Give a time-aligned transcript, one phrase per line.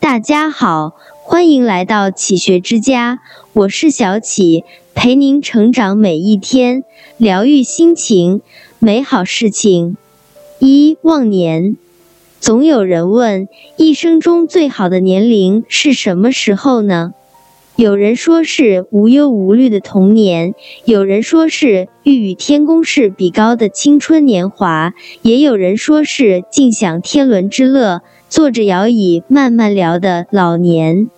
[0.00, 3.20] 大家好，欢迎来到启学之家，
[3.52, 4.64] 我是小启，
[4.94, 6.84] 陪您成长每一天，
[7.16, 8.42] 疗愈心情，
[8.78, 9.96] 美好事情。
[10.60, 11.76] 一忘年，
[12.40, 17.14] 总有人问，一生中最好的年龄是什么时候呢？
[17.76, 20.54] 有人说是无忧无虑的童年，
[20.84, 31.08] 有人说是欲与天公试比高的青春年华，也有人说是尽享天伦之乐，坐着摇椅慢慢聊的老年。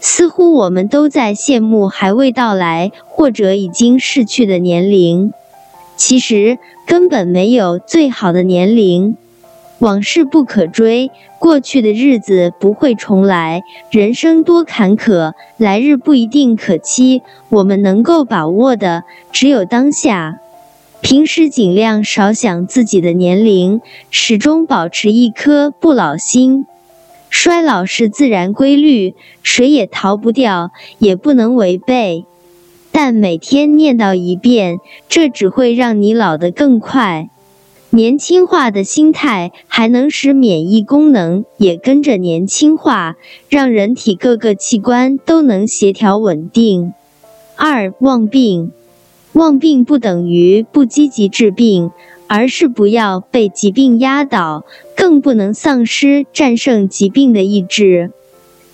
[0.00, 5.32] 似乎我们都在羡慕还未到来或者已经逝去的年龄，
[5.96, 9.16] 其实根本没有最好的年龄。
[9.78, 13.62] 往事不可追，过去的日子不会重来。
[13.90, 17.22] 人生多坎坷，来日不一定可期。
[17.48, 20.38] 我们能够把握的只有当下。
[21.04, 26.64] 平时尽量少想自己的年龄，始终保持一颗不老心。
[27.28, 32.24] 衰老是自然规律，谁也逃不掉，也不能违背。
[32.90, 37.28] 但每天念叨一遍，这只会让你老得更快。
[37.90, 43.16] 年轻化的心态还能使免疫功能也跟着年轻化，
[43.50, 46.94] 让人体各个器官都能协调稳定。
[47.56, 48.72] 二忘病，
[49.34, 51.90] 忘病不等于不积极治病，
[52.28, 54.64] 而是不要被疾病压倒，
[54.96, 58.12] 更不能丧失战胜疾病的意志。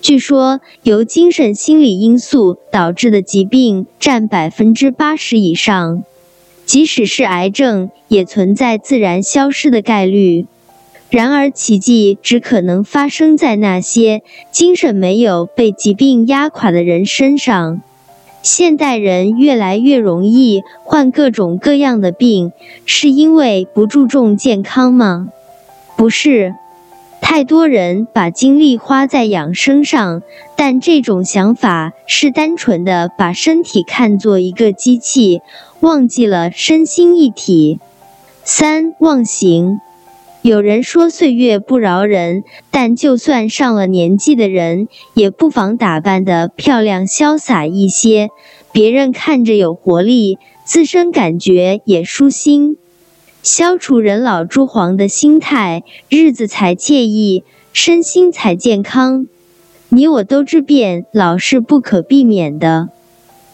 [0.03, 6.03] 据说，由精神心理因素导致的疾病占百分之八十以上。
[6.67, 10.47] 即使是癌症，也存在自然消失的概率。
[11.09, 17.81] 然而，奇迹只可能发生在那些精神没有被疾病压垮的人身上。
[18.43, 22.53] 现代人越来越容易患各种各样的病，
[22.87, 25.29] 是因为不注重健康吗？
[25.97, 26.55] 不是。
[27.21, 30.23] 太多人把精力花在养生上，
[30.57, 35.43] 但这种想法是单纯的把身体看作一个机器，
[35.81, 37.79] 忘记了身心一体。
[38.43, 39.81] 三忘形，
[40.43, 48.31] 有人说岁月不饶人，但就算上了年纪的人，也不妨打扮得漂亮潇洒一些，
[48.73, 52.79] 别人看着有活力，自身感觉也舒心。
[53.43, 59.27] 消除人老珠黄的心态，日子才惬意，身心才健康。
[59.91, 62.89] 你我都知变老是不可避免的，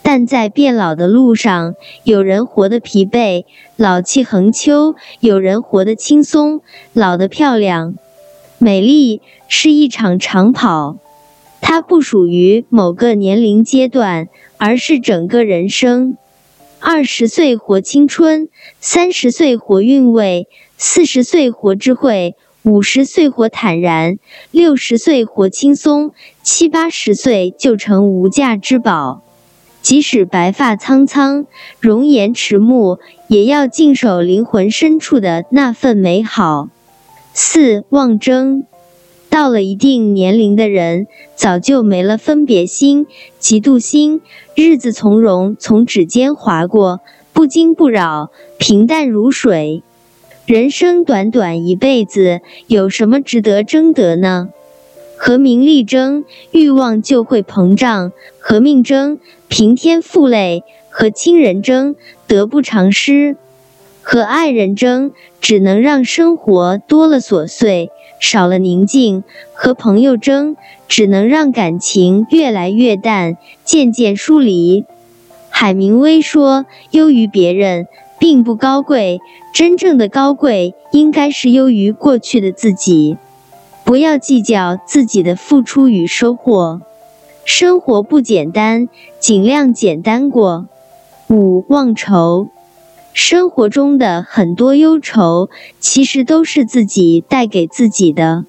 [0.08, 1.74] 但在变老的路上，
[2.04, 3.44] 有人活得疲惫，
[3.74, 6.60] 老气横秋；有人活得轻松，
[6.92, 7.96] 老得漂亮。
[8.58, 10.98] 美丽是一场长跑，
[11.60, 14.28] 它不属于某个年龄阶段，
[14.58, 16.16] 而是整个人生。
[16.78, 20.46] 二十岁活青春，三十岁活韵味，
[20.78, 24.20] 四十岁活智慧，五十岁活坦然，
[24.52, 26.12] 六十岁活轻松，
[26.44, 29.25] 七八十岁就成无价之宝。
[29.86, 31.47] 即使白发苍苍，
[31.78, 32.98] 容颜迟暮，
[33.28, 36.69] 也要静守灵魂深处的那份美好。
[37.32, 38.64] 四忘争。
[39.30, 43.06] 到了一定年龄的人，早就没了分别心、
[43.41, 44.22] 嫉妒心，
[44.56, 46.98] 日子从容从指尖划过，
[47.32, 49.84] 不惊不扰，平淡如水。
[50.47, 54.48] 人生短短一辈子，有什么值得争得呢？
[55.16, 59.19] 和名利争，欲望就会膨胀；和命争，
[59.49, 61.97] 平添负累；和亲人争，
[62.27, 63.37] 得不偿失；
[64.03, 65.10] 和爱人争，
[65.41, 67.91] 只能让生活多了琐碎。
[68.19, 70.56] 少了宁静，和朋友争，
[70.88, 74.84] 只能让感情越来越淡，渐渐疏离。
[75.50, 77.87] 海明威说：“优于别人
[78.19, 79.21] 并不高贵，
[79.53, 83.19] 真正的高贵应该是优于过去的自己。
[83.86, 86.80] 不要计较自己的付出与收获。
[87.44, 88.88] 生活不简单，
[89.20, 90.66] 尽量简单过。”
[91.30, 92.48] 五忘愁。
[93.14, 95.48] 生活中的很多忧愁，
[95.78, 98.44] 其实都是自己带给自己的。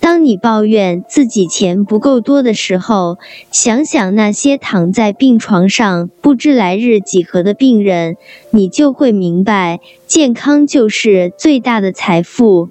[0.00, 3.18] 当你抱怨自己钱不够多的时候，
[3.52, 8.16] 想想那些躺在病床上不知来日几何的病人，
[8.50, 9.78] 你就会明白，
[10.08, 12.70] 健康就是最大的财富。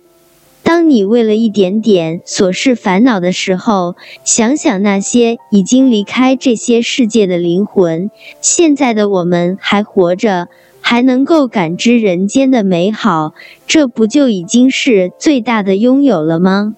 [0.64, 8.10] 当你为了一点点琐事烦恼的时候，想想那些已经离开这些世界的灵魂，
[8.42, 10.48] 现在的我们还活着。
[10.86, 13.34] 还能够感知人间的美好，
[13.68, 16.76] 这不就已经是最大的拥有了吗？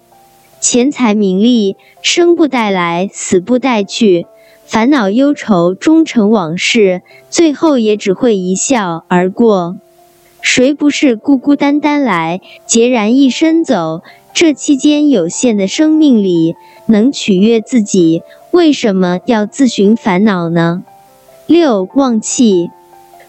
[0.62, 4.28] 钱财名利，生不带来，死不带去，
[4.64, 7.02] 烦恼忧愁终成往事，
[7.32, 9.78] 最后也只会一笑而过。
[10.45, 14.03] 谁不是孤孤单单来，孑然一身走？
[14.31, 16.56] 这期间有限的生命里，
[16.86, 18.21] 能取悦自己，
[18.51, 20.83] 为什么要自寻烦恼呢？
[21.47, 22.69] 六忘气，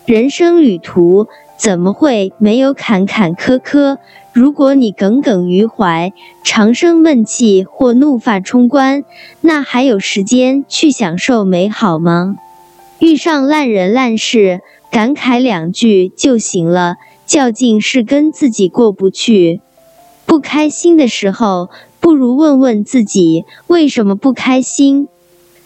[0.04, 1.26] 人生旅途
[1.56, 3.96] 怎么会没有坎坎坷坷？
[4.34, 6.12] 如果你耿耿于怀，
[6.44, 9.04] 长生闷气或怒发冲冠，
[9.40, 12.36] 那还有时间去享受美好吗？
[12.98, 14.60] 遇上烂人烂事，
[14.90, 16.96] 感慨两句就行了。
[17.26, 19.60] 较劲是跟自己过不去，
[20.24, 21.68] 不开心的时候，
[21.98, 25.08] 不如问问自己为什么不开心，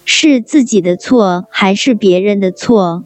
[0.04, 3.04] 是自己的错还是别人的错？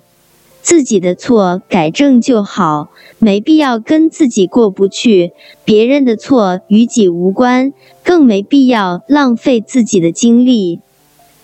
[0.63, 5.33] 自己的错改正就好，没必要跟自己过不去。
[5.63, 10.81] 别人的错与己无关，更没必要浪费自己的精力。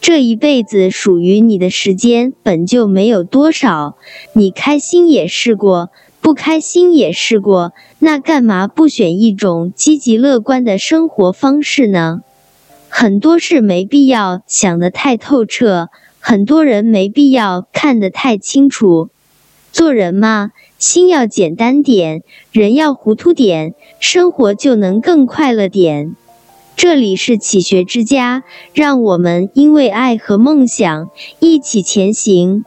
[0.01, 3.99] 这一辈子属于你的时间本就没有多少，
[4.33, 12.21] 你开心也试过，不开心也试过，那干嘛不选一种积极乐观的生活方式呢？
[12.89, 15.89] 很多事没必要想得太透彻。
[16.23, 19.09] 很多人没必要看得太清楚，
[19.73, 22.23] 做人嘛，心要简单点，
[22.53, 26.15] 人要糊涂点，生活就能更快乐点。
[26.77, 28.45] 这里是启学之家，
[28.75, 31.09] 让我们因为爱和梦想
[31.39, 32.67] 一起前行。